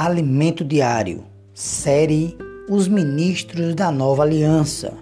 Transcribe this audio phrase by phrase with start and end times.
[0.00, 2.38] Alimento Diário, série
[2.68, 4.96] Os Ministros da Nova Aliança,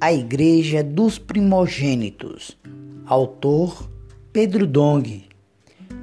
[0.00, 2.58] a Igreja dos Primogênitos.
[3.06, 3.88] Autor
[4.32, 5.24] Pedro Dong.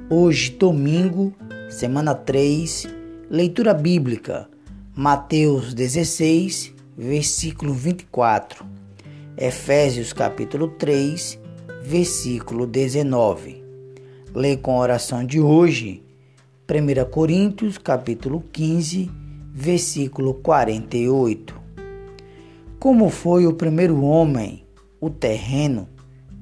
[0.08, 1.34] Hoje, domingo,
[1.68, 2.86] semana 3,
[3.28, 4.48] leitura bíblica,
[4.96, 8.64] Mateus 16, versículo 24,
[9.36, 11.38] Efésios capítulo 3,
[11.82, 13.62] versículo 19.
[14.34, 16.07] Lê com a oração de hoje
[16.70, 19.10] 1 Coríntios, capítulo 15,
[19.54, 21.58] versículo 48.
[22.78, 24.66] Como foi o primeiro homem,
[25.00, 25.88] o terreno,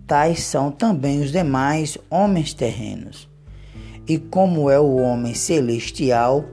[0.04, 3.28] tais são também os demais homens terrenos.
[4.08, 6.44] E como é o homem celestial,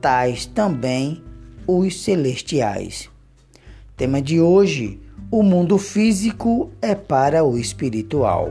[0.00, 1.20] tais também
[1.66, 3.10] os celestiais.
[3.96, 5.00] Tema de hoje:
[5.32, 8.50] o mundo físico é para o espiritual.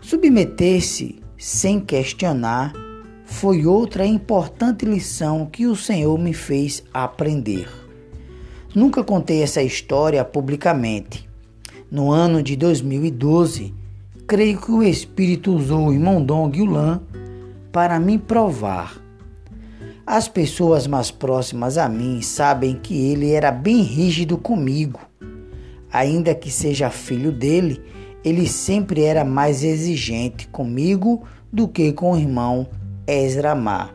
[0.00, 2.81] Submeter-se sem questionar
[3.32, 7.66] foi outra importante lição que o Senhor me fez aprender.
[8.74, 11.28] Nunca contei essa história publicamente.
[11.90, 13.74] No ano de 2012,
[14.26, 17.00] creio que o Espírito usou o irmão Dong Yulan
[17.72, 19.02] para me provar.
[20.06, 25.00] As pessoas mais próximas a mim sabem que ele era bem rígido comigo.
[25.90, 27.80] Ainda que seja filho dele,
[28.22, 32.68] ele sempre era mais exigente comigo do que com o irmão
[33.12, 33.90] Ezra Má.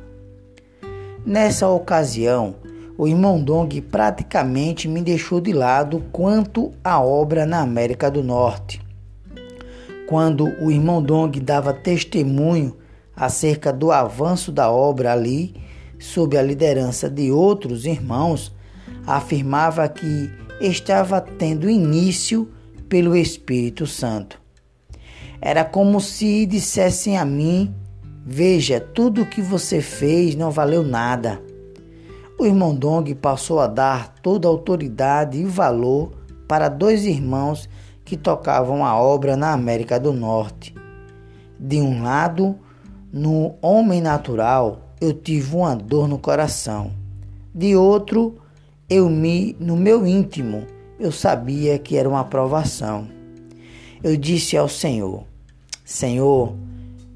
[1.26, 2.58] Nessa ocasião,
[2.96, 8.80] o irmão Dong praticamente me deixou de lado quanto à obra na América do Norte.
[10.08, 12.78] Quando o irmão Dong dava testemunho
[13.16, 15.56] acerca do avanço da obra ali,
[15.98, 18.54] sob a liderança de outros irmãos,
[19.08, 20.30] afirmava que
[20.62, 22.52] estava tendo início
[22.88, 24.40] pelo Espírito Santo.
[25.42, 27.74] Era como se dissessem a mim
[28.30, 31.42] Veja, tudo o que você fez não valeu nada.
[32.38, 36.12] O irmão Dong passou a dar toda a autoridade e valor
[36.46, 37.70] para dois irmãos
[38.04, 40.76] que tocavam a obra na América do Norte.
[41.58, 42.58] De um lado,
[43.14, 46.92] no homem natural, eu tive uma dor no coração.
[47.56, 48.36] De outro,
[48.90, 50.68] eu me, no meu íntimo,
[51.00, 53.08] eu sabia que era uma aprovação.
[54.04, 55.24] Eu disse ao Senhor:
[55.86, 56.67] Senhor,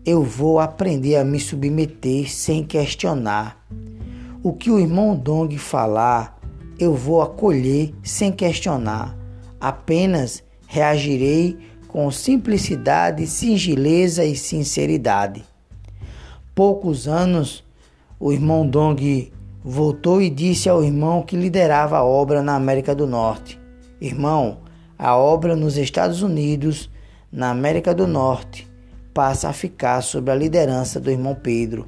[0.05, 3.63] eu vou aprender a me submeter sem questionar.
[4.43, 6.39] O que o irmão Dong falar,
[6.79, 9.15] eu vou acolher sem questionar.
[9.59, 11.55] Apenas reagirei
[11.87, 15.43] com simplicidade, singeleza e sinceridade.
[16.55, 17.63] Poucos anos,
[18.19, 19.31] o irmão Dong
[19.63, 23.59] voltou e disse ao irmão que liderava a obra na América do Norte:
[23.99, 24.59] Irmão,
[24.97, 26.89] a obra nos Estados Unidos,
[27.31, 28.70] na América do Norte,
[29.13, 31.87] passa a ficar sob a liderança do irmão Pedro.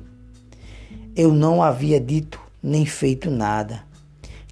[1.16, 3.84] Eu não havia dito nem feito nada.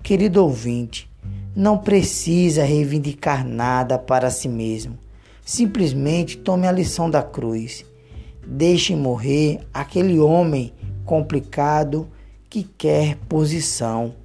[0.04, 1.09] Querido ouvinte,
[1.56, 4.98] não precisa reivindicar nada para si mesmo.
[5.44, 7.86] Simplesmente tome a lição da cruz.
[8.46, 10.74] Deixe morrer aquele homem
[11.06, 12.08] complicado
[12.50, 14.16] que quer posição.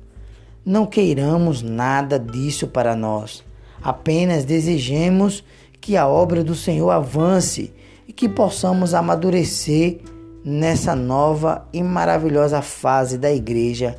[0.65, 3.45] Não queiramos nada disso para nós.
[3.83, 5.45] Apenas desejemos
[5.81, 7.73] que a obra do Senhor avance
[8.17, 10.01] que possamos amadurecer
[10.43, 13.99] nessa nova e maravilhosa fase da igreja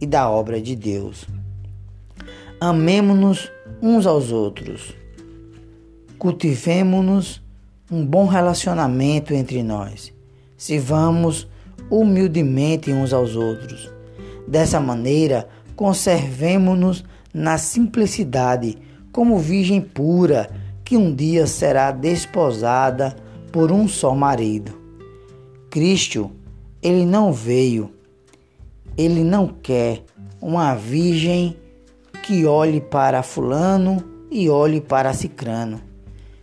[0.00, 1.26] e da obra de Deus.
[2.58, 3.52] Amemos-nos
[3.82, 4.94] uns aos outros.
[6.18, 7.42] Cultivemos-nos
[7.90, 10.12] um bom relacionamento entre nós.
[10.56, 11.46] Sirvamos
[11.90, 13.92] humildemente uns aos outros.
[14.46, 15.46] Dessa maneira,
[15.76, 17.04] conservemos-nos
[17.34, 18.78] na simplicidade,
[19.12, 20.50] como virgem pura,
[20.84, 23.14] que um dia será desposada
[23.52, 24.72] por um só marido.
[25.70, 26.30] Cristo,
[26.82, 27.90] ele não veio,
[28.96, 30.04] ele não quer
[30.40, 31.56] uma virgem
[32.22, 35.80] que olhe para fulano e olhe para cicrano.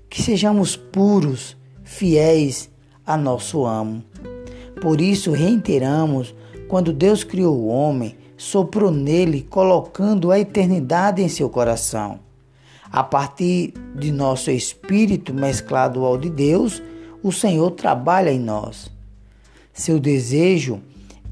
[0.09, 2.69] Que sejamos puros, fiéis
[3.05, 4.03] a nosso amo.
[4.81, 6.35] Por isso reiteramos,
[6.67, 12.19] quando Deus criou o homem, soprou nele, colocando a eternidade em seu coração.
[12.91, 16.81] A partir de nosso espírito mesclado ao de Deus,
[17.25, 18.91] o Senhor trabalha em nós.
[19.73, 20.79] Seu desejo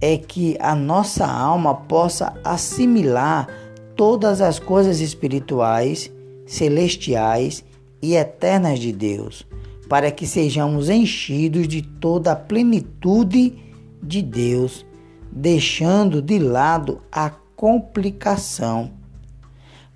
[0.02, 3.48] é que a nossa alma possa assimilar
[3.96, 6.12] todas as coisas espirituais,
[6.48, 7.64] celestiais
[8.02, 9.46] e eternas de Deus,
[9.88, 13.54] para que sejamos enchidos de toda a plenitude
[14.02, 14.84] de Deus,
[15.32, 18.90] deixando de lado a complicação.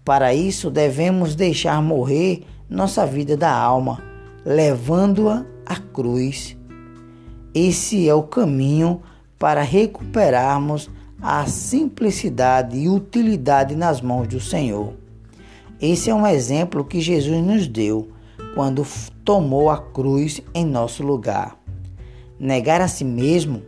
[0.05, 4.00] Para isso, devemos deixar morrer nossa vida da alma,
[4.45, 6.57] levando-a a cruz.
[7.53, 9.01] Esse é o caminho
[9.37, 10.89] para recuperarmos
[11.21, 14.93] a simplicidade e utilidade nas mãos do Senhor.
[15.81, 18.09] Esse é um exemplo que Jesus nos deu
[18.55, 18.85] quando
[19.23, 21.57] tomou a cruz em nosso lugar.
[22.39, 23.61] Negar a si mesmo,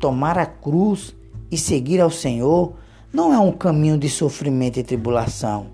[0.00, 1.14] tomar a cruz
[1.50, 2.74] e seguir ao Senhor
[3.12, 5.66] não é um caminho de sofrimento e tribulação.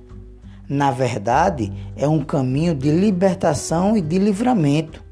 [0.68, 5.02] Na verdade, é um caminho de libertação e de livramento.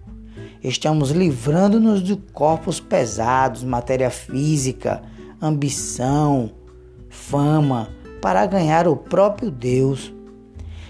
[0.63, 5.03] Estamos livrando-nos de corpos pesados, matéria física,
[5.41, 6.51] ambição,
[7.09, 7.91] fama,
[8.21, 10.13] para ganhar o próprio Deus.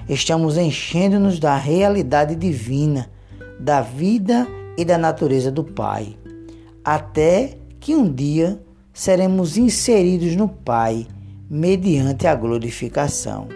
[0.09, 3.11] Estamos enchendo-nos da realidade divina,
[3.61, 6.17] da vida e da natureza do Pai,
[6.83, 8.63] até que um dia
[8.93, 11.07] seremos inseridos no Pai
[11.51, 13.49] mediante a glorificação.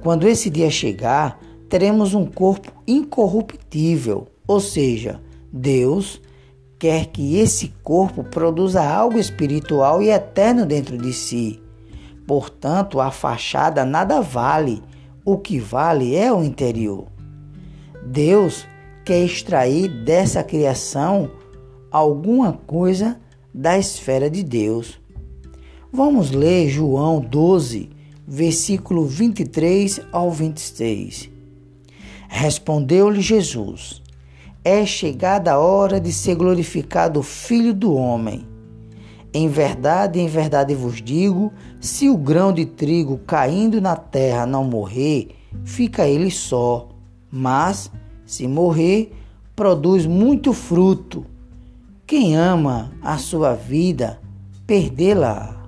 [0.00, 1.38] Quando esse dia chegar,
[1.68, 5.20] teremos um corpo incorruptível, ou seja,
[5.52, 6.20] Deus
[6.78, 11.62] quer que esse corpo produza algo espiritual e eterno dentro de si.
[12.26, 14.82] Portanto, a fachada nada vale,
[15.24, 17.06] o que vale é o interior.
[18.04, 18.66] Deus
[19.04, 21.30] quer extrair dessa criação
[21.90, 23.20] alguma coisa
[23.54, 25.00] da esfera de Deus.
[25.92, 27.90] Vamos ler João 12,
[28.26, 31.30] versículo 23 ao 26.
[32.28, 34.01] Respondeu-lhe Jesus:
[34.64, 38.46] É chegada a hora de ser glorificado o Filho do Homem.
[39.34, 44.64] Em verdade, em verdade vos digo: se o grão de trigo caindo na terra não
[44.64, 46.88] morrer, fica ele só,
[47.30, 47.90] mas,
[48.24, 49.12] se morrer,
[49.56, 51.26] produz muito fruto.
[52.06, 54.20] Quem ama a sua vida,
[54.66, 55.62] perdê-la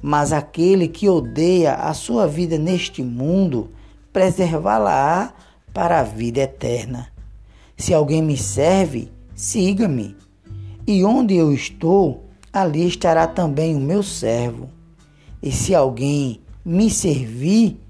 [0.00, 3.70] mas aquele que odeia a sua vida neste mundo,
[4.12, 5.32] preservá-la-á
[5.72, 7.08] para a vida eterna.
[7.78, 10.16] Se alguém me serve, siga-me.
[10.84, 14.68] E onde eu estou, ali estará também o meu servo.
[15.40, 17.80] E se alguém me servir,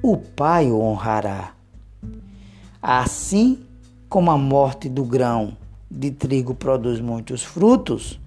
[0.00, 1.54] o Pai o honrará.
[2.80, 3.58] Assim
[4.08, 5.56] como a morte do grão
[5.90, 8.20] de trigo produz muitos frutos,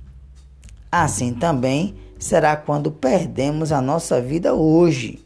[0.91, 5.25] assim também será quando perdemos a nossa vida hoje.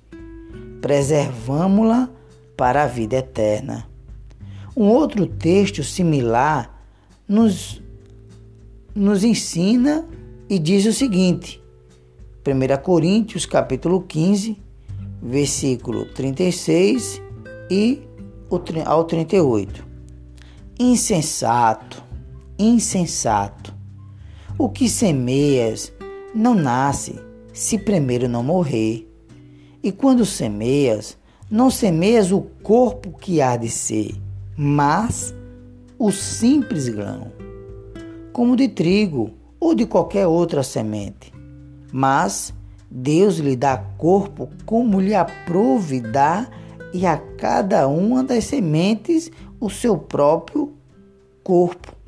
[0.82, 2.10] Preservamos-la
[2.56, 3.88] para a vida eterna.
[4.80, 6.82] Um outro texto similar
[7.28, 7.82] nos,
[8.96, 10.08] nos ensina
[10.50, 11.62] e diz o seguinte:
[12.48, 14.58] 1 Coríntios capítulo 15,
[15.22, 17.22] versículo 36
[17.70, 18.08] e
[18.86, 19.86] ao 38.
[20.80, 22.02] Insensato,
[22.58, 23.76] insensato,
[24.58, 25.92] o que semeias
[26.34, 27.20] não nasce
[27.52, 29.06] se primeiro não morrer.
[29.84, 31.18] E quando semeias,
[31.52, 34.16] não semeias o corpo que há de ser,
[34.62, 35.34] mas
[35.98, 37.32] o simples grão,
[38.34, 41.34] como de trigo ou de qualquer outra semente.
[41.94, 42.54] Mas
[42.92, 46.50] Deus lhe dá corpo como lhe aprouve dar,
[46.94, 50.74] e a cada uma das sementes o seu próprio
[51.44, 52.00] corpo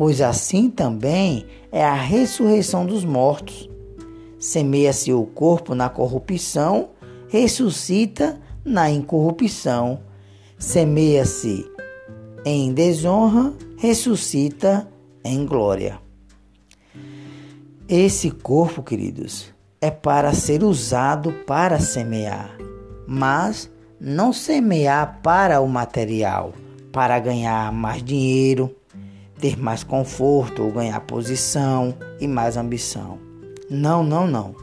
[0.00, 3.68] pois assim também é a ressurreição dos mortos.
[4.38, 6.88] Semeia-se o corpo na corrupção,
[7.28, 10.00] ressuscita na incorrupção.
[10.60, 11.66] Semeia-se
[12.44, 14.86] em desonra, ressuscita
[15.24, 15.98] em glória.
[17.88, 22.58] Esse corpo, queridos, é para ser usado para semear,
[23.08, 26.52] mas não semear para o material,
[26.92, 28.76] para ganhar mais dinheiro,
[29.40, 33.18] ter mais conforto ou ganhar posição e mais ambição.
[33.70, 34.54] Não, não, não.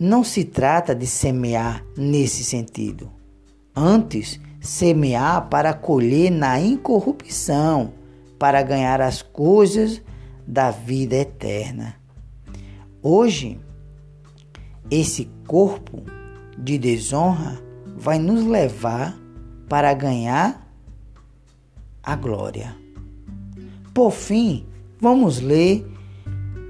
[0.00, 3.10] Não se trata de semear nesse sentido.
[3.74, 7.92] Antes, semear para colher na incorrupção,
[8.38, 10.02] para ganhar as coisas
[10.46, 11.96] da vida eterna.
[13.02, 13.58] Hoje,
[14.90, 16.02] esse corpo
[16.58, 17.58] de desonra
[17.96, 19.18] vai nos levar
[19.68, 20.68] para ganhar
[22.02, 22.76] a glória.
[23.94, 24.66] Por fim,
[25.00, 25.86] vamos ler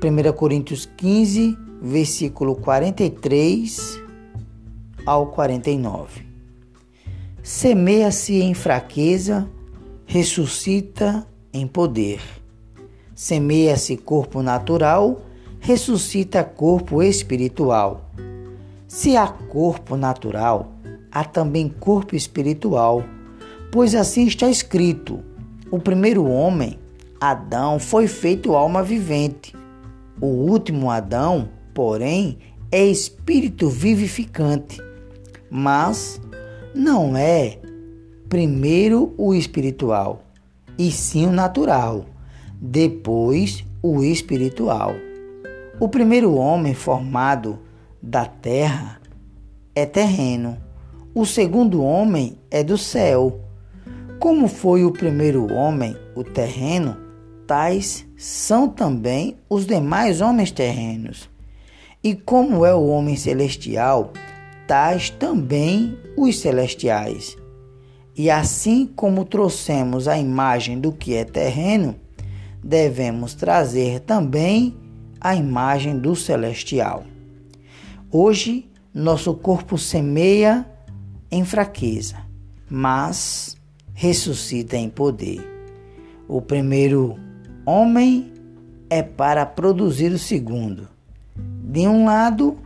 [0.03, 4.01] 1 Coríntios 15, versículo 43
[5.05, 6.26] ao 49.
[7.47, 9.49] Semeia-se em fraqueza,
[10.05, 12.21] ressuscita em poder.
[13.15, 15.23] Semeia-se corpo natural,
[15.61, 18.11] ressuscita corpo espiritual.
[18.89, 20.73] Se há corpo natural,
[21.09, 23.05] há também corpo espiritual,
[23.71, 25.23] pois assim está escrito:
[25.71, 26.81] o primeiro homem
[27.21, 29.55] Adão foi feito alma vivente.
[30.21, 32.39] O último Adão, porém,
[32.73, 34.83] é espírito vivificante.
[35.49, 36.21] Mas
[36.77, 37.59] não é
[38.29, 40.23] primeiro o espiritual,
[40.79, 42.05] e sim o natural,
[42.61, 44.93] depois o espiritual.
[45.81, 47.59] O primeiro homem formado
[48.03, 49.01] da terra
[49.75, 50.59] é terreno,
[51.15, 53.41] o segundo homem é do céu.
[54.21, 56.95] Como foi o primeiro homem, o terreno,
[57.47, 61.31] tais são também os demais homens terrenos.
[62.05, 64.13] E como é o homem celestial,
[64.67, 67.37] tais também os celestiais.
[68.17, 71.97] E assim como trouxemos a imagem do que é terreno,
[72.63, 74.75] devemos trazer também
[75.21, 77.05] a imagem do celestial.
[78.11, 80.67] Hoje, nosso corpo semeia
[81.31, 82.17] em fraqueza,
[82.71, 83.57] mas
[83.93, 85.45] ressuscita em poder.
[86.29, 87.19] O primeiro
[87.65, 88.33] homem
[88.89, 90.89] é para produzir o segundo.
[91.63, 92.57] De um lado,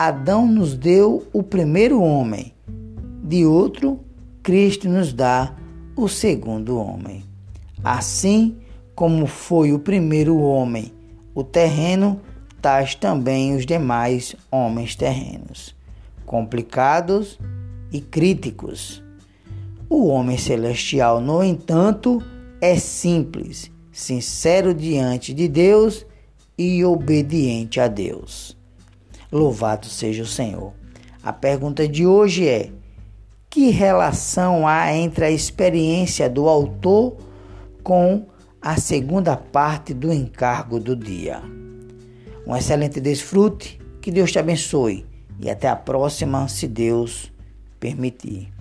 [0.00, 2.54] Adão nos deu o primeiro homem,
[3.24, 3.98] de outro,
[4.44, 5.56] Cristo nos dá
[5.96, 7.24] o segundo homem.
[7.82, 8.58] Assim
[8.94, 10.92] como foi o primeiro homem
[11.34, 12.20] o terreno,
[12.62, 15.74] tais também os demais homens terrenos,
[16.24, 17.36] complicados
[17.90, 19.02] e críticos.
[19.90, 22.22] O homem celestial, no entanto,
[22.60, 26.06] é simples, sincero diante de Deus
[26.56, 28.57] e obediente a Deus.
[29.30, 30.72] Louvado seja o Senhor.
[31.22, 32.70] A pergunta de hoje é:
[33.50, 37.16] que relação há entre a experiência do autor
[37.82, 38.26] com
[38.60, 41.40] a segunda parte do encargo do dia.
[42.46, 45.06] Um excelente desfrute, que Deus te abençoe
[45.40, 47.32] e até a próxima, se Deus
[47.78, 48.57] permitir.